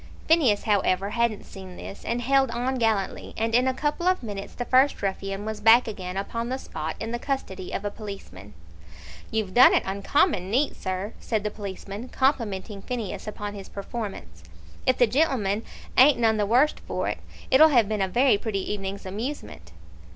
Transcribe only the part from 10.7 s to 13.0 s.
sir," said the policeman, complimenting